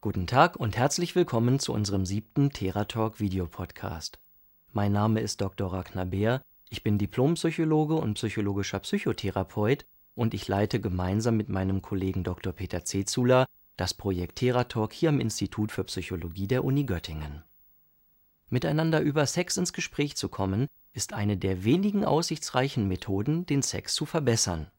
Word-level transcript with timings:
Guten 0.00 0.28
Tag 0.28 0.54
und 0.54 0.76
herzlich 0.76 1.16
willkommen 1.16 1.58
zu 1.58 1.72
unserem 1.72 2.06
siebten 2.06 2.50
TheraTalk 2.50 3.18
Videopodcast. 3.18 4.20
Mein 4.70 4.92
Name 4.92 5.18
ist 5.18 5.40
Dr. 5.40 5.72
Ragnar 5.72 6.06
Beer, 6.06 6.44
ich 6.68 6.84
bin 6.84 6.98
Diplompsychologe 6.98 7.96
und 7.96 8.14
psychologischer 8.14 8.78
Psychotherapeut 8.78 9.86
und 10.14 10.34
ich 10.34 10.46
leite 10.46 10.80
gemeinsam 10.80 11.36
mit 11.36 11.48
meinem 11.48 11.82
Kollegen 11.82 12.22
Dr. 12.22 12.52
Peter 12.52 12.84
Zezula 12.84 13.46
das 13.76 13.92
Projekt 13.92 14.36
TheraTalk 14.36 14.92
hier 14.92 15.08
am 15.08 15.18
Institut 15.18 15.72
für 15.72 15.82
Psychologie 15.82 16.46
der 16.46 16.64
Uni 16.64 16.84
Göttingen. 16.84 17.42
Miteinander 18.50 19.00
über 19.00 19.26
Sex 19.26 19.56
ins 19.56 19.72
Gespräch 19.72 20.16
zu 20.16 20.28
kommen, 20.28 20.68
ist 20.92 21.12
eine 21.12 21.36
der 21.36 21.64
wenigen 21.64 22.04
aussichtsreichen 22.04 22.86
Methoden, 22.86 23.46
den 23.46 23.62
Sex 23.62 23.94
zu 23.94 24.06
verbessern. 24.06 24.70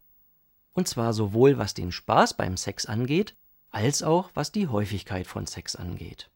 Und 0.72 0.88
zwar 0.88 1.12
sowohl 1.12 1.58
was 1.58 1.74
den 1.74 1.92
Spaß 1.92 2.38
beim 2.38 2.56
Sex 2.56 2.86
angeht, 2.86 3.36
als 3.72 4.04
auch 4.04 4.30
was 4.34 4.52
die 4.52 4.68
Häufigkeit 4.68 5.28
von 5.28 5.46
Sex 5.48 5.76
angeht. 5.76 6.30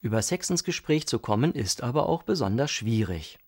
Über 0.00 0.22
Sex 0.22 0.48
ins 0.48 0.64
Gespräch 0.64 1.06
zu 1.06 1.18
kommen 1.18 1.52
ist 1.52 1.82
aber 1.82 2.08
auch 2.08 2.22
besonders 2.22 2.70
schwierig. 2.70 3.38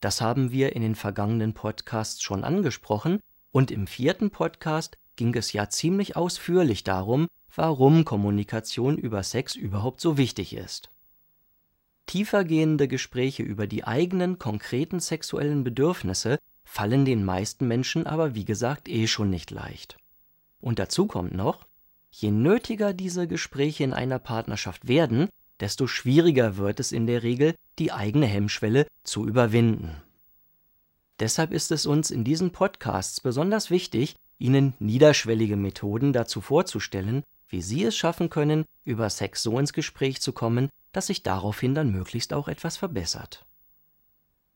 Das 0.00 0.20
haben 0.20 0.52
wir 0.52 0.76
in 0.76 0.82
den 0.82 0.94
vergangenen 0.94 1.54
Podcasts 1.54 2.22
schon 2.22 2.44
angesprochen 2.44 3.20
und 3.50 3.70
im 3.70 3.86
vierten 3.86 4.30
Podcast 4.30 4.98
ging 5.16 5.34
es 5.34 5.52
ja 5.52 5.70
ziemlich 5.70 6.16
ausführlich 6.16 6.84
darum, 6.84 7.28
warum 7.54 8.04
Kommunikation 8.04 8.98
über 8.98 9.22
Sex 9.22 9.54
überhaupt 9.54 10.02
so 10.02 10.18
wichtig 10.18 10.54
ist. 10.54 10.90
Tiefergehende 12.04 12.86
Gespräche 12.86 13.42
über 13.42 13.66
die 13.66 13.84
eigenen 13.84 14.38
konkreten 14.38 15.00
sexuellen 15.00 15.64
Bedürfnisse 15.64 16.38
fallen 16.64 17.04
den 17.04 17.24
meisten 17.24 17.66
Menschen 17.66 18.06
aber 18.06 18.34
wie 18.34 18.44
gesagt 18.44 18.88
eh 18.88 19.06
schon 19.06 19.30
nicht 19.30 19.50
leicht. 19.50 19.96
Und 20.60 20.78
dazu 20.78 21.06
kommt 21.06 21.32
noch, 21.32 21.65
Je 22.18 22.30
nötiger 22.30 22.94
diese 22.94 23.28
Gespräche 23.28 23.84
in 23.84 23.92
einer 23.92 24.18
Partnerschaft 24.18 24.88
werden, 24.88 25.28
desto 25.60 25.86
schwieriger 25.86 26.56
wird 26.56 26.80
es 26.80 26.90
in 26.90 27.06
der 27.06 27.22
Regel, 27.22 27.54
die 27.78 27.92
eigene 27.92 28.24
Hemmschwelle 28.24 28.86
zu 29.04 29.26
überwinden. 29.28 30.02
Deshalb 31.20 31.52
ist 31.52 31.70
es 31.72 31.84
uns 31.84 32.10
in 32.10 32.24
diesen 32.24 32.52
Podcasts 32.52 33.20
besonders 33.20 33.70
wichtig, 33.70 34.16
Ihnen 34.38 34.72
niederschwellige 34.78 35.56
Methoden 35.56 36.14
dazu 36.14 36.40
vorzustellen, 36.40 37.22
wie 37.50 37.60
Sie 37.60 37.84
es 37.84 37.94
schaffen 37.94 38.30
können, 38.30 38.64
über 38.86 39.10
Sex 39.10 39.42
so 39.42 39.58
ins 39.58 39.74
Gespräch 39.74 40.22
zu 40.22 40.32
kommen, 40.32 40.70
dass 40.92 41.08
sich 41.08 41.22
daraufhin 41.22 41.74
dann 41.74 41.90
möglichst 41.90 42.32
auch 42.32 42.48
etwas 42.48 42.78
verbessert. 42.78 43.44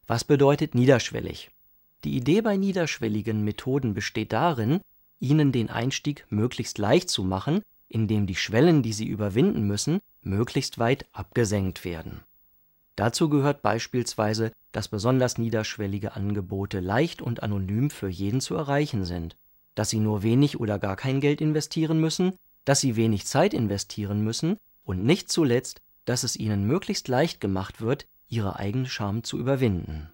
Was 0.06 0.25
bedeutet 0.25 0.75
niederschwellig? 0.75 1.50
Die 2.05 2.16
Idee 2.16 2.41
bei 2.41 2.56
niederschwelligen 2.56 3.44
Methoden 3.44 3.92
besteht 3.92 4.33
darin, 4.33 4.81
ihnen 5.21 5.53
den 5.53 5.71
Einstieg 5.71 6.27
möglichst 6.31 6.79
leicht 6.79 7.09
zu 7.09 7.23
machen, 7.23 7.63
indem 7.89 8.27
die 8.27 8.35
Schwellen, 8.35 8.83
die 8.83 8.93
sie 8.93 9.07
überwinden 9.07 9.67
müssen, 9.67 10.01
möglichst 10.23 10.79
weit 10.79 11.07
abgesenkt 11.12 11.85
werden. 11.85 12.21
Dazu 12.97 13.29
gehört 13.29 13.62
beispielsweise, 13.62 14.53
dass 14.73 14.89
besonders 14.89 15.39
niederschwellige 15.39 16.15
Angebote 16.15 16.81
leicht 16.81 17.23
und 17.23 17.43
anonym 17.43 17.91
für 17.91 18.09
jeden 18.09 18.41
zu 18.41 18.55
erreichen 18.55 19.05
sind, 19.05 19.37
dass 19.75 19.91
sie 19.91 20.01
nur 20.01 20.23
wenig 20.23 20.61
oder 20.61 20.79
gar 20.79 20.97
kein 20.97 21.21
Geld 21.21 21.41
investieren 21.41 22.01
müssen, 22.01 22.34
dass 22.65 22.81
sie 22.81 22.97
wenig 22.97 23.27
Zeit 23.27 23.55
investieren 23.55 24.23
müssen 24.23 24.57
und 24.84 25.05
nicht 25.05 25.31
zuletzt, 25.31 25.81
dass 26.05 26.25
es 26.25 26.37
ihnen 26.37 26.67
möglichst 26.67 27.09
leicht 27.09 27.41
gemacht 27.41 27.81
wird, 27.81 28.07
ihre 28.29 28.57
eigene 28.57 28.87
Scham 28.87 29.25
zu 29.25 29.39
überwinden. 29.39 30.11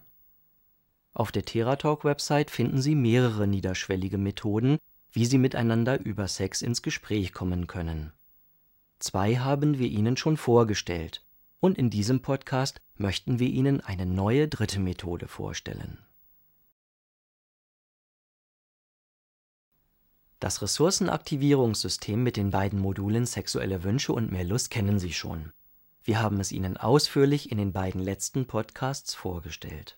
Auf 1.12 1.32
der 1.32 1.44
TheraTalk-Website 1.44 2.50
finden 2.50 2.80
Sie 2.80 2.94
mehrere 2.94 3.46
niederschwellige 3.46 4.18
Methoden, 4.18 4.78
wie 5.16 5.24
sie 5.24 5.38
miteinander 5.38 5.98
über 5.98 6.28
Sex 6.28 6.60
ins 6.60 6.82
Gespräch 6.82 7.32
kommen 7.32 7.66
können. 7.66 8.12
Zwei 8.98 9.36
haben 9.36 9.78
wir 9.78 9.88
Ihnen 9.88 10.18
schon 10.18 10.36
vorgestellt, 10.36 11.24
und 11.58 11.78
in 11.78 11.88
diesem 11.88 12.20
Podcast 12.20 12.82
möchten 12.96 13.38
wir 13.38 13.48
Ihnen 13.48 13.80
eine 13.80 14.04
neue 14.04 14.46
dritte 14.46 14.78
Methode 14.78 15.26
vorstellen. 15.26 16.04
Das 20.38 20.60
Ressourcenaktivierungssystem 20.60 22.22
mit 22.22 22.36
den 22.36 22.50
beiden 22.50 22.78
Modulen 22.78 23.24
Sexuelle 23.24 23.84
Wünsche 23.84 24.12
und 24.12 24.30
mehr 24.30 24.44
Lust 24.44 24.70
kennen 24.70 24.98
Sie 24.98 25.14
schon. 25.14 25.50
Wir 26.04 26.20
haben 26.20 26.40
es 26.40 26.52
Ihnen 26.52 26.76
ausführlich 26.76 27.50
in 27.50 27.56
den 27.56 27.72
beiden 27.72 28.02
letzten 28.02 28.46
Podcasts 28.46 29.14
vorgestellt. 29.14 29.96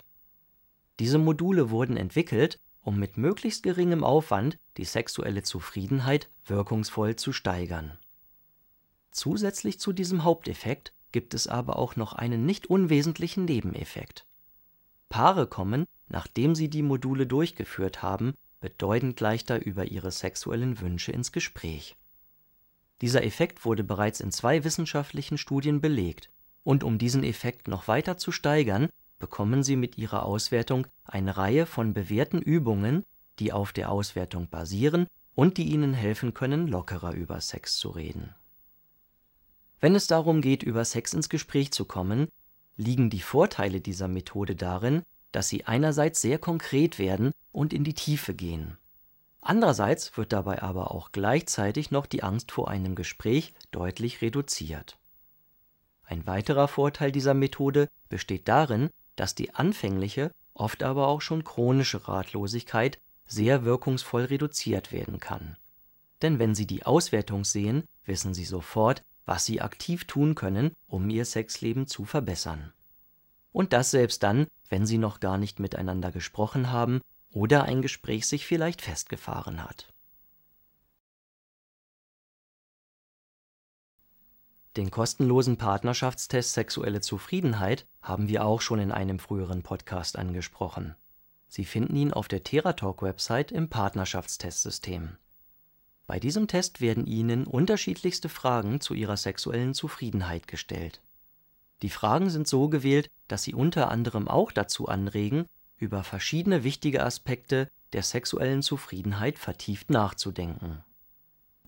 Diese 0.97 1.17
Module 1.17 1.71
wurden 1.71 1.97
entwickelt, 1.97 2.61
um 2.81 2.97
mit 2.97 3.17
möglichst 3.17 3.63
geringem 3.63 4.03
Aufwand 4.03 4.57
die 4.77 4.85
sexuelle 4.85 5.43
Zufriedenheit 5.43 6.29
wirkungsvoll 6.45 7.15
zu 7.15 7.33
steigern. 7.33 7.97
Zusätzlich 9.11 9.79
zu 9.79 9.93
diesem 9.93 10.23
Haupteffekt 10.23 10.93
gibt 11.11 11.33
es 11.33 11.47
aber 11.47 11.79
auch 11.79 11.95
noch 11.95 12.13
einen 12.13 12.45
nicht 12.45 12.67
unwesentlichen 12.67 13.45
Nebeneffekt. 13.45 14.25
Paare 15.09 15.47
kommen, 15.47 15.85
nachdem 16.07 16.55
sie 16.55 16.69
die 16.69 16.83
Module 16.83 17.25
durchgeführt 17.25 18.03
haben, 18.03 18.33
bedeutend 18.59 19.19
leichter 19.19 19.65
über 19.65 19.85
ihre 19.85 20.11
sexuellen 20.11 20.79
Wünsche 20.81 21.11
ins 21.11 21.31
Gespräch. 21.31 21.95
Dieser 23.01 23.23
Effekt 23.23 23.65
wurde 23.65 23.83
bereits 23.83 24.19
in 24.19 24.31
zwei 24.31 24.63
wissenschaftlichen 24.63 25.37
Studien 25.37 25.81
belegt, 25.81 26.29
und 26.63 26.83
um 26.83 26.97
diesen 26.97 27.23
Effekt 27.23 27.67
noch 27.67 27.87
weiter 27.87 28.17
zu 28.17 28.31
steigern, 28.31 28.89
bekommen 29.19 29.63
Sie 29.63 29.75
mit 29.75 29.97
Ihrer 29.97 30.23
Auswertung 30.25 30.87
eine 31.03 31.37
Reihe 31.37 31.65
von 31.65 31.93
bewährten 31.93 32.41
Übungen, 32.41 33.03
die 33.39 33.53
auf 33.53 33.71
der 33.73 33.91
Auswertung 33.91 34.47
basieren 34.49 35.07
und 35.35 35.57
die 35.57 35.69
Ihnen 35.71 35.93
helfen 35.93 36.33
können, 36.33 36.67
lockerer 36.67 37.13
über 37.13 37.39
Sex 37.41 37.77
zu 37.77 37.89
reden. 37.89 38.33
Wenn 39.79 39.95
es 39.95 40.07
darum 40.07 40.41
geht, 40.41 40.63
über 40.63 40.83
Sex 40.83 41.13
ins 41.13 41.29
Gespräch 41.29 41.71
zu 41.71 41.85
kommen, 41.85 42.27
liegen 42.75 43.09
die 43.09 43.21
Vorteile 43.21 43.81
dieser 43.81 44.07
Methode 44.07 44.55
darin, 44.55 45.03
dass 45.31 45.47
sie 45.47 45.65
einerseits 45.65 46.21
sehr 46.21 46.39
konkret 46.39 46.99
werden 46.99 47.31
und 47.51 47.73
in 47.73 47.83
die 47.83 47.93
Tiefe 47.93 48.33
gehen. 48.33 48.77
Andererseits 49.41 50.17
wird 50.17 50.33
dabei 50.33 50.61
aber 50.61 50.91
auch 50.91 51.11
gleichzeitig 51.11 51.91
noch 51.91 52.05
die 52.05 52.23
Angst 52.23 52.51
vor 52.51 52.69
einem 52.69 52.95
Gespräch 52.95 53.53
deutlich 53.71 54.21
reduziert. 54.21 54.97
Ein 56.03 56.25
weiterer 56.25 56.67
Vorteil 56.67 57.11
dieser 57.11 57.33
Methode 57.33 57.87
besteht 58.09 58.47
darin, 58.47 58.89
dass 59.19 59.35
die 59.35 59.53
anfängliche, 59.53 60.31
oft 60.53 60.83
aber 60.83 61.07
auch 61.07 61.21
schon 61.21 61.43
chronische 61.43 62.07
Ratlosigkeit 62.07 62.99
sehr 63.25 63.63
wirkungsvoll 63.63 64.25
reduziert 64.25 64.91
werden 64.91 65.19
kann. 65.19 65.57
Denn 66.21 66.39
wenn 66.39 66.55
Sie 66.55 66.65
die 66.65 66.85
Auswertung 66.85 67.43
sehen, 67.43 67.83
wissen 68.05 68.33
Sie 68.33 68.45
sofort, 68.45 69.03
was 69.25 69.45
Sie 69.45 69.61
aktiv 69.61 70.05
tun 70.05 70.35
können, 70.35 70.71
um 70.87 71.09
Ihr 71.09 71.25
Sexleben 71.25 71.87
zu 71.87 72.05
verbessern. 72.05 72.73
Und 73.51 73.73
das 73.73 73.91
selbst 73.91 74.23
dann, 74.23 74.47
wenn 74.69 74.85
Sie 74.85 74.97
noch 74.97 75.19
gar 75.19 75.37
nicht 75.37 75.59
miteinander 75.59 76.11
gesprochen 76.11 76.71
haben 76.71 77.01
oder 77.31 77.63
ein 77.63 77.81
Gespräch 77.81 78.27
sich 78.27 78.45
vielleicht 78.45 78.81
festgefahren 78.81 79.63
hat 79.63 79.87
Den 84.79 84.91
kostenlosen 84.91 85.57
Partnerschaftstest 85.57 86.53
Sexuelle 86.53 87.01
Zufriedenheit 87.01 87.85
haben 88.01 88.29
wir 88.29 88.45
auch 88.45 88.61
schon 88.61 88.79
in 88.79 88.93
einem 88.93 89.19
früheren 89.19 89.61
Podcast 89.61 90.17
angesprochen. 90.17 90.95
Sie 91.49 91.65
finden 91.65 91.97
ihn 91.97 92.13
auf 92.13 92.29
der 92.29 92.45
TheraTalk-Website 92.45 93.51
im 93.51 93.67
Partnerschaftstestsystem. 93.67 95.17
Bei 96.07 96.17
diesem 96.17 96.47
Test 96.47 96.79
werden 96.79 97.07
Ihnen 97.07 97.45
unterschiedlichste 97.45 98.29
Fragen 98.29 98.79
zu 98.79 98.93
Ihrer 98.93 99.17
sexuellen 99.17 99.73
Zufriedenheit 99.73 100.47
gestellt. 100.47 101.01
Die 101.81 101.89
Fragen 101.89 102.29
sind 102.29 102.47
so 102.47 102.69
gewählt, 102.69 103.09
dass 103.27 103.43
sie 103.43 103.53
unter 103.53 103.91
anderem 103.91 104.29
auch 104.29 104.53
dazu 104.53 104.87
anregen, 104.87 105.45
über 105.75 106.05
verschiedene 106.05 106.63
wichtige 106.63 107.03
Aspekte 107.03 107.67
der 107.91 108.03
sexuellen 108.03 108.61
Zufriedenheit 108.61 109.39
vertieft 109.39 109.89
nachzudenken 109.89 110.85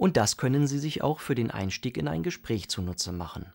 und 0.01 0.17
das 0.17 0.35
können 0.35 0.65
Sie 0.65 0.79
sich 0.79 1.03
auch 1.03 1.19
für 1.19 1.35
den 1.35 1.51
Einstieg 1.51 1.95
in 1.95 2.07
ein 2.07 2.23
Gespräch 2.23 2.69
zunutze 2.69 3.11
machen. 3.11 3.53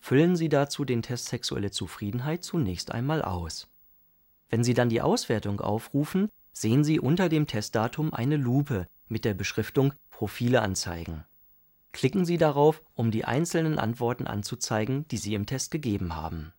Füllen 0.00 0.34
Sie 0.34 0.48
dazu 0.48 0.84
den 0.84 1.00
Test 1.00 1.26
Sexuelle 1.26 1.70
Zufriedenheit 1.70 2.42
zunächst 2.42 2.90
einmal 2.90 3.22
aus. 3.22 3.68
Wenn 4.48 4.64
Sie 4.64 4.74
dann 4.74 4.88
die 4.88 5.00
Auswertung 5.00 5.60
aufrufen, 5.60 6.28
sehen 6.52 6.82
Sie 6.82 6.98
unter 6.98 7.28
dem 7.28 7.46
Testdatum 7.46 8.12
eine 8.12 8.36
Lupe 8.36 8.88
mit 9.06 9.24
der 9.24 9.34
Beschriftung 9.34 9.92
Profile 10.10 10.60
anzeigen. 10.60 11.24
Klicken 11.92 12.24
Sie 12.24 12.36
darauf, 12.36 12.82
um 12.94 13.12
die 13.12 13.24
einzelnen 13.24 13.78
Antworten 13.78 14.26
anzuzeigen, 14.26 15.06
die 15.06 15.18
Sie 15.18 15.34
im 15.34 15.46
Test 15.46 15.70
gegeben 15.70 16.16
haben. 16.16 16.52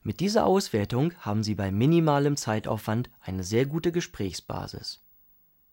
Mit 0.00 0.20
dieser 0.20 0.46
Auswertung 0.46 1.12
haben 1.18 1.42
Sie 1.42 1.54
bei 1.54 1.70
minimalem 1.70 2.38
Zeitaufwand 2.38 3.10
eine 3.20 3.44
sehr 3.44 3.66
gute 3.66 3.92
Gesprächsbasis 3.92 5.02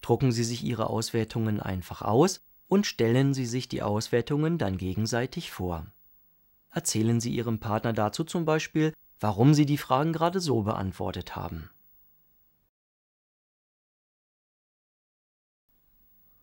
Drucken 0.08 0.32
Sie 0.32 0.46
sich 0.46 0.64
Ihre 0.64 0.90
Auswertungen 0.90 1.60
einfach 1.60 2.02
aus 2.02 2.40
und 2.70 2.88
stellen 2.88 3.34
Sie 3.34 3.46
sich 3.46 3.68
die 3.68 3.82
Auswertungen 3.82 4.58
dann 4.58 4.78
gegenseitig 4.78 5.52
vor. 5.52 5.86
Erzählen 6.72 7.20
Sie 7.20 7.36
Ihrem 7.36 7.60
Partner 7.60 7.92
dazu 7.92 8.24
zum 8.24 8.46
Beispiel, 8.46 8.94
warum 9.20 9.54
Sie 9.54 9.66
die 9.66 9.78
Fragen 9.78 10.14
gerade 10.14 10.40
so 10.40 10.62
beantwortet 10.62 11.36
haben. 11.36 11.70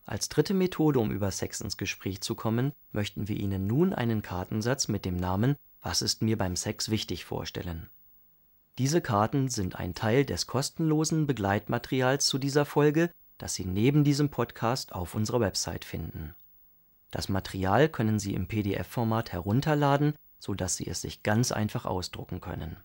Als 0.04 0.28
dritte 0.28 0.52
Methode, 0.52 0.98
um 0.98 1.10
über 1.10 1.30
Sex 1.30 1.62
ins 1.62 1.78
Gespräch 1.78 2.20
zu 2.20 2.34
kommen, 2.34 2.74
möchten 2.92 3.28
wir 3.28 3.36
Ihnen 3.38 3.66
nun 3.66 3.94
einen 3.94 4.20
Kartensatz 4.20 4.88
mit 4.88 5.06
dem 5.06 5.16
Namen 5.16 5.56
Was 5.80 6.02
ist 6.02 6.20
mir 6.20 6.36
beim 6.36 6.56
Sex 6.56 6.90
wichtig 6.90 7.24
vorstellen. 7.24 7.88
Diese 8.76 9.00
Karten 9.00 9.48
sind 9.48 9.76
ein 9.76 9.94
Teil 9.94 10.26
des 10.26 10.46
kostenlosen 10.46 11.26
Begleitmaterials 11.26 12.26
zu 12.26 12.36
dieser 12.36 12.66
Folge, 12.66 13.10
das 13.38 13.54
Sie 13.54 13.64
neben 13.64 14.04
diesem 14.04 14.28
Podcast 14.28 14.94
auf 14.94 15.14
unserer 15.14 15.40
Website 15.40 15.84
finden. 15.84 16.34
Das 17.10 17.28
Material 17.28 17.88
können 17.88 18.18
Sie 18.18 18.34
im 18.34 18.46
PDF-Format 18.48 19.32
herunterladen, 19.32 20.14
sodass 20.38 20.76
Sie 20.76 20.86
es 20.86 21.00
sich 21.00 21.22
ganz 21.22 21.52
einfach 21.52 21.84
ausdrucken 21.84 22.40
können. 22.40 22.76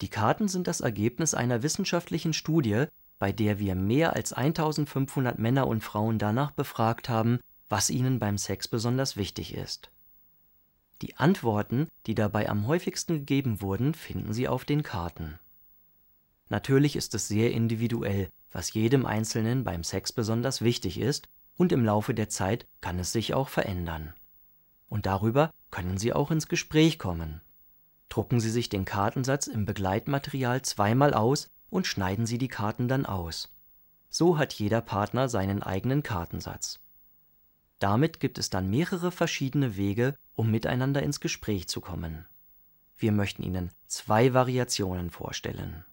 Die 0.00 0.08
Karten 0.08 0.48
sind 0.48 0.66
das 0.66 0.80
Ergebnis 0.80 1.34
einer 1.34 1.62
wissenschaftlichen 1.62 2.32
Studie, 2.32 2.86
bei 3.18 3.32
der 3.32 3.58
wir 3.58 3.74
mehr 3.74 4.14
als 4.16 4.32
1500 4.32 5.38
Männer 5.38 5.66
und 5.66 5.84
Frauen 5.84 6.18
danach 6.18 6.52
befragt 6.52 7.08
haben, 7.08 7.38
was 7.68 7.90
ihnen 7.90 8.18
beim 8.18 8.38
Sex 8.38 8.66
besonders 8.66 9.16
wichtig 9.16 9.54
ist. 9.54 9.90
Die 11.02 11.16
Antworten, 11.16 11.88
die 12.06 12.14
dabei 12.14 12.48
am 12.48 12.66
häufigsten 12.66 13.14
gegeben 13.14 13.60
wurden, 13.60 13.94
finden 13.94 14.32
Sie 14.32 14.48
auf 14.48 14.64
den 14.64 14.82
Karten. 14.82 15.38
Natürlich 16.48 16.96
ist 16.96 17.14
es 17.14 17.28
sehr 17.28 17.52
individuell, 17.52 18.28
was 18.52 18.72
jedem 18.72 19.06
Einzelnen 19.06 19.64
beim 19.64 19.84
Sex 19.84 20.12
besonders 20.12 20.62
wichtig 20.62 20.98
ist, 20.98 21.28
und 21.56 21.72
im 21.72 21.84
Laufe 21.84 22.14
der 22.14 22.28
Zeit 22.28 22.66
kann 22.80 22.98
es 22.98 23.12
sich 23.12 23.34
auch 23.34 23.48
verändern. 23.48 24.14
Und 24.88 25.06
darüber 25.06 25.50
können 25.70 25.98
Sie 25.98 26.12
auch 26.12 26.30
ins 26.30 26.48
Gespräch 26.48 26.98
kommen. 26.98 27.42
Drucken 28.08 28.40
Sie 28.40 28.50
sich 28.50 28.68
den 28.68 28.84
Kartensatz 28.84 29.46
im 29.46 29.66
Begleitmaterial 29.66 30.62
zweimal 30.62 31.14
aus 31.14 31.48
und 31.68 31.86
schneiden 31.86 32.26
Sie 32.26 32.38
die 32.38 32.48
Karten 32.48 32.88
dann 32.88 33.06
aus. 33.06 33.54
So 34.08 34.38
hat 34.38 34.52
jeder 34.54 34.80
Partner 34.80 35.28
seinen 35.28 35.62
eigenen 35.62 36.02
Kartensatz. 36.02 36.80
Damit 37.78 38.20
gibt 38.20 38.38
es 38.38 38.50
dann 38.50 38.68
mehrere 38.68 39.12
verschiedene 39.12 39.76
Wege, 39.76 40.16
um 40.34 40.50
miteinander 40.50 41.02
ins 41.02 41.20
Gespräch 41.20 41.68
zu 41.68 41.80
kommen. 41.80 42.26
Wir 42.96 43.12
möchten 43.12 43.42
Ihnen 43.42 43.70
zwei 43.86 44.34
Variationen 44.34 45.10
vorstellen. 45.10 45.84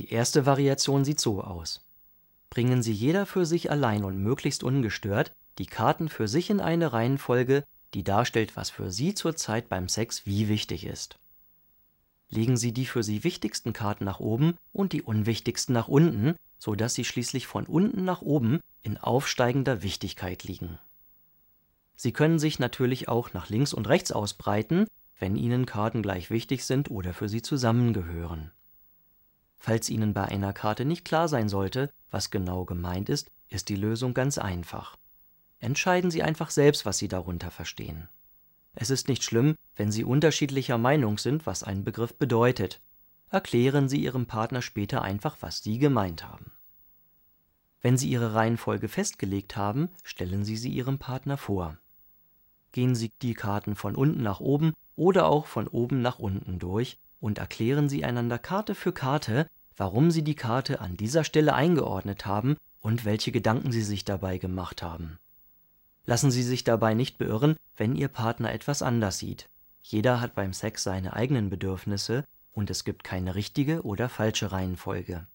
Die 0.00 0.10
erste 0.10 0.46
Variation 0.46 1.04
sieht 1.04 1.20
so 1.20 1.42
aus. 1.42 1.86
Bringen 2.48 2.82
Sie 2.82 2.94
jeder 2.94 3.26
für 3.26 3.44
sich 3.44 3.70
allein 3.70 4.02
und 4.02 4.16
möglichst 4.16 4.64
ungestört 4.64 5.30
die 5.58 5.66
Karten 5.66 6.08
für 6.08 6.26
sich 6.26 6.48
in 6.48 6.58
eine 6.58 6.94
Reihenfolge, 6.94 7.64
die 7.92 8.02
darstellt, 8.02 8.56
was 8.56 8.70
für 8.70 8.90
Sie 8.90 9.12
zurzeit 9.12 9.68
beim 9.68 9.90
Sex 9.90 10.24
wie 10.24 10.48
wichtig 10.48 10.86
ist. 10.86 11.18
Legen 12.30 12.56
Sie 12.56 12.72
die 12.72 12.86
für 12.86 13.02
Sie 13.02 13.24
wichtigsten 13.24 13.74
Karten 13.74 14.06
nach 14.06 14.20
oben 14.20 14.54
und 14.72 14.94
die 14.94 15.02
unwichtigsten 15.02 15.74
nach 15.74 15.88
unten, 15.88 16.34
so 16.58 16.74
dass 16.74 16.94
sie 16.94 17.04
schließlich 17.04 17.46
von 17.46 17.66
unten 17.66 18.02
nach 18.02 18.22
oben 18.22 18.60
in 18.80 18.96
aufsteigender 18.96 19.82
Wichtigkeit 19.82 20.44
liegen. 20.44 20.78
Sie 21.94 22.14
können 22.14 22.38
sich 22.38 22.58
natürlich 22.58 23.06
auch 23.06 23.34
nach 23.34 23.50
links 23.50 23.74
und 23.74 23.86
rechts 23.86 24.12
ausbreiten, 24.12 24.86
wenn 25.18 25.36
Ihnen 25.36 25.66
Karten 25.66 26.00
gleich 26.00 26.30
wichtig 26.30 26.64
sind 26.64 26.90
oder 26.90 27.12
für 27.12 27.28
Sie 27.28 27.42
zusammengehören. 27.42 28.50
Falls 29.62 29.90
Ihnen 29.90 30.14
bei 30.14 30.24
einer 30.24 30.54
Karte 30.54 30.86
nicht 30.86 31.04
klar 31.04 31.28
sein 31.28 31.50
sollte, 31.50 31.92
was 32.10 32.30
genau 32.30 32.64
gemeint 32.64 33.10
ist, 33.10 33.30
ist 33.50 33.68
die 33.68 33.76
Lösung 33.76 34.14
ganz 34.14 34.38
einfach. 34.38 34.96
Entscheiden 35.58 36.10
Sie 36.10 36.22
einfach 36.22 36.48
selbst, 36.48 36.86
was 36.86 36.96
Sie 36.96 37.08
darunter 37.08 37.50
verstehen. 37.50 38.08
Es 38.74 38.88
ist 38.88 39.08
nicht 39.08 39.22
schlimm, 39.22 39.56
wenn 39.76 39.92
Sie 39.92 40.02
unterschiedlicher 40.02 40.78
Meinung 40.78 41.18
sind, 41.18 41.44
was 41.44 41.62
ein 41.62 41.84
Begriff 41.84 42.14
bedeutet. 42.14 42.80
Erklären 43.28 43.90
Sie 43.90 44.02
Ihrem 44.02 44.24
Partner 44.24 44.62
später 44.62 45.02
einfach, 45.02 45.36
was 45.40 45.62
Sie 45.62 45.78
gemeint 45.78 46.26
haben. 46.26 46.52
Wenn 47.82 47.98
Sie 47.98 48.08
Ihre 48.08 48.32
Reihenfolge 48.32 48.88
festgelegt 48.88 49.56
haben, 49.56 49.90
stellen 50.02 50.42
Sie 50.42 50.56
sie 50.56 50.70
Ihrem 50.70 50.98
Partner 50.98 51.36
vor. 51.36 51.76
Gehen 52.72 52.94
Sie 52.94 53.12
die 53.20 53.34
Karten 53.34 53.74
von 53.74 53.94
unten 53.94 54.22
nach 54.22 54.40
oben 54.40 54.72
oder 54.96 55.26
auch 55.26 55.46
von 55.46 55.68
oben 55.68 56.00
nach 56.00 56.18
unten 56.18 56.58
durch 56.58 56.98
und 57.20 57.38
erklären 57.38 57.88
Sie 57.88 58.04
einander 58.04 58.38
Karte 58.38 58.74
für 58.74 58.92
Karte, 58.92 59.46
warum 59.76 60.10
Sie 60.10 60.22
die 60.22 60.34
Karte 60.34 60.80
an 60.80 60.96
dieser 60.96 61.24
Stelle 61.24 61.54
eingeordnet 61.54 62.26
haben 62.26 62.56
und 62.80 63.04
welche 63.04 63.32
Gedanken 63.32 63.72
Sie 63.72 63.82
sich 63.82 64.04
dabei 64.04 64.38
gemacht 64.38 64.82
haben. 64.82 65.18
Lassen 66.06 66.30
Sie 66.30 66.42
sich 66.42 66.64
dabei 66.64 66.94
nicht 66.94 67.18
beirren, 67.18 67.56
wenn 67.76 67.94
Ihr 67.94 68.08
Partner 68.08 68.52
etwas 68.52 68.82
anders 68.82 69.18
sieht. 69.18 69.48
Jeder 69.82 70.20
hat 70.20 70.34
beim 70.34 70.52
Sex 70.52 70.82
seine 70.82 71.14
eigenen 71.14 71.50
Bedürfnisse 71.50 72.24
und 72.52 72.70
es 72.70 72.84
gibt 72.84 73.04
keine 73.04 73.34
richtige 73.34 73.82
oder 73.82 74.08
falsche 74.08 74.52
Reihenfolge. 74.52 75.26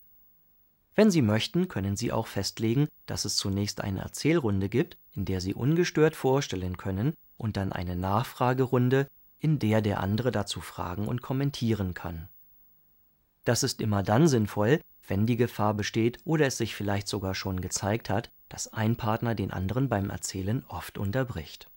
Wenn 0.96 1.12
Sie 1.12 1.22
möchten, 1.22 1.68
können 1.68 1.96
Sie 1.96 2.12
auch 2.12 2.28
festlegen, 2.28 2.88
dass 3.06 3.26
es 3.26 3.36
zunächst 3.36 3.82
eine 3.82 4.02
Erzählrunde 4.02 4.70
gibt, 4.70 4.98
in 5.14 5.26
der 5.26 5.42
Sie 5.42 5.54
ungestört 5.54 6.16
vorstellen 6.16 6.78
können, 6.78 7.14
und 7.38 7.58
dann 7.58 7.74
eine 7.74 7.98
Nachfragerunde, 7.98 9.08
in 9.46 9.60
der 9.60 9.84
der 9.84 10.00
andere 10.00 10.32
dazu 10.32 10.60
fragen 10.60 11.08
und 11.08 11.22
kommentieren 11.22 11.94
kann. 11.94 12.30
Das 13.44 13.62
ist 13.62 13.80
immer 13.80 14.02
dann 14.02 14.28
sinnvoll, 14.28 14.82
wenn 15.08 15.28
die 15.28 15.36
Gefahr 15.36 15.76
besteht 15.76 16.18
oder 16.26 16.48
es 16.48 16.58
sich 16.58 16.74
vielleicht 16.74 17.08
sogar 17.08 17.36
schon 17.36 17.62
gezeigt 17.62 18.10
hat, 18.10 18.32
dass 18.50 18.74
ein 18.74 18.96
Partner 18.96 19.36
den 19.36 19.52
anderen 19.52 19.88
beim 19.88 20.10
Erzählen 20.10 20.66
oft 20.68 20.98
unterbricht. 20.98 21.70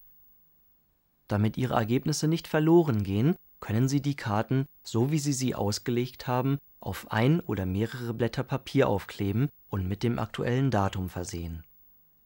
Damit 1.26 1.58
Ihre 1.58 1.74
Ergebnisse 1.74 2.26
nicht 2.26 2.48
verloren 2.48 3.02
gehen, 3.02 3.36
können 3.60 3.86
Sie 3.86 4.00
die 4.00 4.16
Karten, 4.16 4.64
so 4.82 5.10
wie 5.10 5.18
Sie 5.18 5.34
sie 5.34 5.54
ausgelegt 5.54 6.26
haben, 6.26 6.56
auf 6.80 7.12
ein 7.12 7.40
oder 7.40 7.66
mehrere 7.66 8.14
Blätter 8.14 8.44
Papier 8.44 8.88
aufkleben 8.88 9.50
und 9.68 9.86
mit 9.86 10.02
dem 10.02 10.18
aktuellen 10.18 10.70
Datum 10.70 11.10
versehen. 11.10 11.64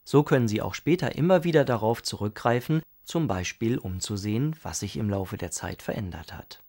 So 0.05 0.23
können 0.23 0.47
Sie 0.47 0.61
auch 0.61 0.73
später 0.73 1.17
immer 1.17 1.43
wieder 1.43 1.65
darauf 1.65 2.01
zurückgreifen, 2.01 2.81
zum 3.03 3.27
Beispiel 3.27 3.77
um 3.77 3.99
zu 3.99 4.17
sehen, 4.17 4.55
was 4.61 4.79
sich 4.79 4.97
im 4.97 5.09
Laufe 5.09 5.37
der 5.37 5.51
Zeit 5.51 5.81
verändert 5.81 6.33
hat. 6.33 6.63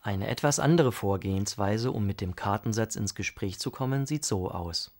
Eine 0.00 0.26
etwas 0.26 0.58
andere 0.58 0.90
Vorgehensweise, 0.90 1.92
um 1.92 2.06
mit 2.06 2.20
dem 2.20 2.34
Kartensatz 2.34 2.96
ins 2.96 3.14
Gespräch 3.14 3.60
zu 3.60 3.70
kommen, 3.70 4.04
sieht 4.04 4.24
so 4.24 4.50
aus. 4.50 4.90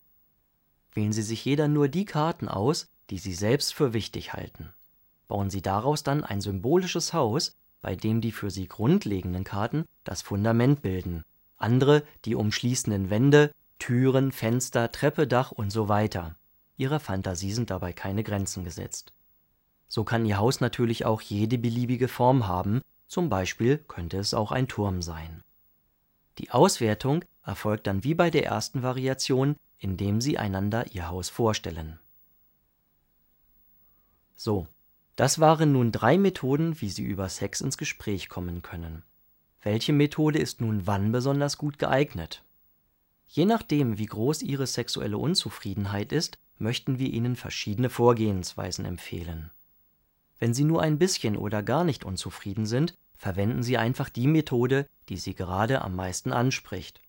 Wählen 0.93 1.11
Sie 1.11 1.23
sich 1.23 1.43
jeder 1.43 1.67
nur 1.67 1.89
die 1.89 2.05
Karten 2.05 2.47
aus, 2.47 2.87
die 3.09 3.17
Sie 3.17 3.33
selbst 3.33 3.73
für 3.73 3.91
wichtig 3.91 4.31
halten. 4.31 4.73
Bauen 5.27 5.49
Sie 5.49 5.61
daraus 5.61 6.03
dann 6.03 6.23
ein 6.23 6.39
symbolisches 6.39 7.11
Haus, 7.11 7.53
bei 7.81 7.97
dem 7.97 8.21
die 8.21 8.31
für 8.31 8.49
Sie 8.49 8.67
grundlegenden 8.67 9.43
Karten 9.43 9.85
das 10.05 10.21
Fundament 10.21 10.81
bilden, 10.81 11.23
andere 11.57 12.03
die 12.23 12.35
umschließenden 12.35 13.09
Wände, 13.09 13.51
Türen, 13.79 14.31
Fenster, 14.31 14.91
Treppe, 14.91 15.27
Dach 15.27 15.51
und 15.51 15.71
so 15.71 15.89
weiter. 15.89 16.35
Ihrer 16.77 16.99
Fantasie 16.99 17.51
sind 17.51 17.69
dabei 17.69 17.93
keine 17.93 18.23
Grenzen 18.23 18.63
gesetzt. 18.63 19.13
So 19.87 20.03
kann 20.03 20.25
Ihr 20.25 20.37
Haus 20.37 20.59
natürlich 20.59 21.05
auch 21.05 21.21
jede 21.21 21.57
beliebige 21.57 22.07
Form 22.07 22.47
haben, 22.47 22.81
zum 23.07 23.29
Beispiel 23.29 23.77
könnte 23.77 24.17
es 24.17 24.33
auch 24.33 24.51
ein 24.51 24.67
Turm 24.67 25.01
sein. 25.01 25.43
Die 26.39 26.49
Auswertung 26.49 27.23
erfolgt 27.45 27.85
dann 27.85 28.03
wie 28.03 28.15
bei 28.15 28.31
der 28.31 28.45
ersten 28.45 28.81
Variation, 28.81 29.55
indem 29.77 30.19
Sie 30.19 30.37
einander 30.37 30.87
Ihr 30.93 31.09
Haus 31.09 31.29
vorstellen. 31.29 31.99
So, 34.35 34.67
das 35.15 35.39
waren 35.39 35.73
nun 35.73 35.91
drei 35.91 36.17
Methoden, 36.17 36.81
wie 36.81 36.89
Sie 36.89 37.03
über 37.03 37.29
Sex 37.29 37.61
ins 37.61 37.77
Gespräch 37.77 38.29
kommen 38.29 38.63
können. 38.63 39.03
Welche 39.61 39.93
Methode 39.93 40.39
ist 40.39 40.59
nun 40.59 40.87
wann 40.87 41.11
besonders 41.11 41.57
gut 41.57 41.77
geeignet? 41.77 42.43
Je 43.35 43.45
nachdem, 43.45 43.97
wie 43.97 44.05
groß 44.05 44.43
Ihre 44.43 44.67
sexuelle 44.67 45.17
Unzufriedenheit 45.17 46.11
ist, 46.11 46.37
möchten 46.59 46.99
wir 46.99 47.11
Ihnen 47.11 47.35
verschiedene 47.35 47.89
Vorgehensweisen 47.89 48.85
empfehlen. 48.85 49.49
Wenn 50.37 50.53
Sie 50.53 50.63
nur 50.63 50.83
ein 50.83 50.99
bisschen 50.99 51.35
oder 51.35 51.63
gar 51.63 51.83
nicht 51.83 52.05
unzufrieden 52.05 52.67
sind, 52.67 52.93
verwenden 53.15 53.63
Sie 53.63 53.75
einfach 53.79 54.09
die 54.09 54.27
Methode, 54.27 54.85
die 55.09 55.17
Sie 55.17 55.33
gerade 55.33 55.81
am 55.81 55.95
meisten 55.95 56.31
anspricht. 56.31 57.01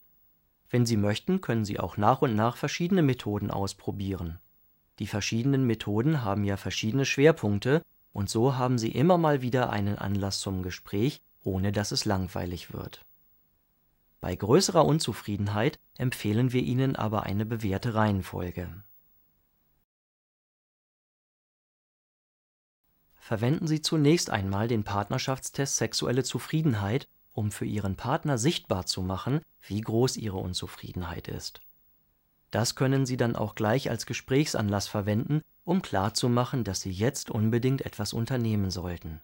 Wenn 0.71 0.87
Sie 0.87 0.97
möchten, 0.97 1.43
können 1.43 1.67
Sie 1.67 1.79
auch 1.79 1.99
nach 1.99 2.23
und 2.23 2.35
nach 2.35 2.57
verschiedene 2.57 3.03
Methoden 3.03 3.51
ausprobieren. 3.51 4.39
Die 5.01 5.07
verschiedenen 5.07 5.67
Methoden 5.67 6.25
haben 6.25 6.45
ja 6.45 6.57
verschiedene 6.57 7.05
Schwerpunkte 7.05 7.83
und 8.15 8.31
so 8.31 8.57
haben 8.57 8.79
Sie 8.79 8.93
immer 8.93 9.19
mal 9.19 9.43
wieder 9.43 9.69
einen 9.69 9.99
Anlass 9.99 10.41
zum 10.41 10.63
Gespräch, 10.63 11.21
ohne 11.43 11.71
dass 11.71 11.93
es 11.93 12.07
langweilig 12.07 12.73
wird. 12.73 13.05
Bei 14.25 14.35
größerer 14.35 14.87
Unzufriedenheit 14.87 15.79
empfehlen 15.99 16.51
wir 16.55 16.63
Ihnen 16.63 16.97
aber 16.97 17.25
eine 17.25 17.45
bewährte 17.45 17.93
Reihenfolge. 17.93 18.83
verwenden 23.19 23.67
Sie 23.67 23.83
zunächst 23.83 24.31
einmal 24.31 24.67
den 24.67 24.83
Partnerschaftstest 24.83 25.77
Sexuelle 25.77 26.25
Zufriedenheit, 26.25 27.07
um 27.35 27.51
für 27.51 27.67
Ihren 27.67 27.97
Partner 27.97 28.39
sichtbar 28.39 28.87
zu 28.87 29.03
machen, 29.03 29.43
wie 29.61 29.83
groß 29.83 30.17
Ihre 30.17 30.39
Unzufriedenheit 30.39 31.29
ist. 31.29 31.61
Das 32.51 32.77
können 32.77 33.05
Sie 33.05 33.19
dann 33.19 33.37
auch 33.37 33.55
gleich 33.55 33.91
als 33.91 34.07
Gesprächsanlass 34.07 34.89
verwenden, 34.89 35.43
um 35.65 35.83
klarzumachen, 35.83 36.65
dass 36.65 36.81
Sie 36.81 36.93
jetzt 36.93 37.29
unbedingt 37.29 37.83
etwas 37.83 38.15
unternehmen 38.15 38.71
sollten. 38.71 39.21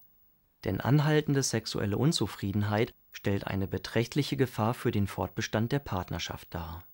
Denn 0.64 0.80
anhaltende 0.80 1.42
sexuelle 1.42 1.96
Unzufriedenheit 1.96 2.92
stellt 3.12 3.46
eine 3.46 3.66
beträchtliche 3.66 4.36
Gefahr 4.36 4.74
für 4.74 4.90
den 4.90 5.06
Fortbestand 5.06 5.72
der 5.72 5.78
Partnerschaft 5.78 6.54
dar. 6.54 6.84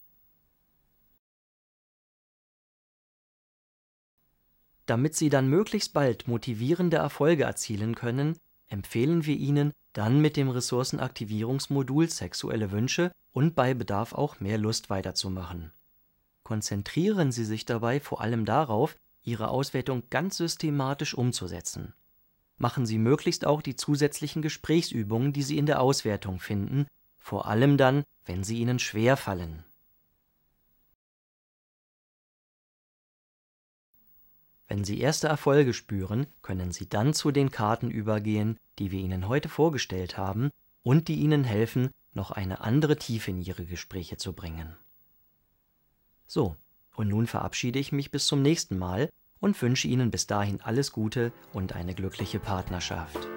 Damit 4.87 5.17
Sie 5.17 5.29
dann 5.29 5.49
möglichst 5.49 5.93
bald 5.93 6.29
motivierende 6.29 6.97
Erfolge 6.97 7.43
erzielen 7.43 7.97
können, 7.97 8.39
empfehlen 8.69 9.27
wir 9.27 9.37
Ihnen, 9.37 9.73
dann 9.93 10.21
mit 10.21 10.37
dem 10.37 10.49
Ressourcenaktivierungsmodul 10.49 12.09
sexuelle 12.09 12.71
Wünsche 12.71 13.11
und 13.33 13.55
bei 13.55 13.75
Bedarf 13.75 14.13
auch 14.13 14.41
mehr 14.41 14.59
Lust 14.59 14.89
weiterzumachen. 14.89 15.73
Konzentrieren 16.45 17.33
Sie 17.33 17.45
sich 17.45 17.65
dabei 17.65 17.99
vor 17.99 18.21
allem 18.21 18.45
darauf, 18.45 18.95
Ihre 19.23 19.49
Auswertung 19.49 20.05
ganz 20.09 20.37
systematisch 20.37 21.15
umzusetzen. 21.15 21.95
Machen 22.59 22.87
Sie 22.87 22.99
möglichst 22.99 23.47
auch 23.47 23.61
die 23.61 23.77
zusätzlichen 23.77 24.43
Gesprächsübungen, 24.43 25.33
die 25.33 25.43
Sie 25.43 25.59
in 25.59 25.67
der 25.67 25.81
Auswertung 25.81 26.41
finden, 26.41 26.87
vor 27.19 27.47
allem 27.47 27.77
dann, 27.77 28.05
wenn 28.25 28.45
sie 28.45 28.59
Ihnen 28.59 28.79
schwer 28.79 29.17
fallen. 29.17 29.65
Wenn 34.69 34.85
Sie 34.85 34.99
erste 35.01 35.29
Erfolge 35.29 35.75
spüren, 35.75 36.27
können 36.43 36.73
Sie 36.73 36.89
dann 36.89 37.15
zu 37.15 37.31
den 37.31 37.51
Karten 37.51 37.91
übergehen, 37.91 38.59
die 38.79 38.91
wir 38.91 39.01
Ihnen 39.01 39.29
heute 39.29 39.49
vorgestellt 39.49 40.17
haben 40.17 40.51
und 40.83 41.09
die 41.09 41.17
Ihnen 41.17 41.45
helfen, 41.45 41.91
noch 42.15 42.31
eine 42.31 42.61
andere 42.61 42.97
Tiefe 42.97 43.31
in 43.31 43.43
Ihre 43.43 43.67
Gespräche 43.67 44.17
zu 44.17 44.33
bringen. 44.33 44.77
So, 46.27 46.57
und 46.95 47.09
nun 47.09 47.27
verabschiede 47.27 47.79
ich 47.79 47.93
mich 47.93 48.11
bis 48.11 48.27
zum 48.27 48.43
nächsten 48.43 48.79
Mal 48.79 49.11
und 49.41 49.61
wünsche 49.63 49.89
Ihnen 49.89 50.11
bis 50.11 50.27
dahin 50.27 50.61
alles 50.61 50.93
Gute 50.93 51.33
und 51.53 51.75
eine 51.75 51.95
glückliche 51.95 52.39
Partnerschaft. 52.39 53.36